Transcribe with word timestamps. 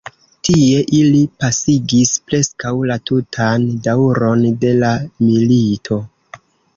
Tie 0.47 0.77
ili 0.99 1.19
pasigis 1.43 2.13
preskaŭ 2.31 2.71
la 2.91 2.97
tutan 3.09 3.67
daŭron 3.89 4.41
de 4.65 4.73
la 4.79 4.91
milito. 5.29 5.99